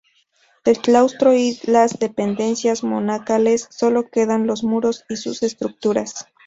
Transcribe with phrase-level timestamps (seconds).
[0.65, 6.25] Del claustro y las dependencias monacales solo quedan los muros y sus estructuras.